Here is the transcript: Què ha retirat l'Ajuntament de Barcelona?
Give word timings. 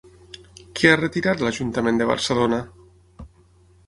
Què 0.77 0.89
ha 0.93 0.99
retirat 1.01 1.43
l'Ajuntament 1.47 1.99
de 2.01 2.07
Barcelona? 2.13 2.63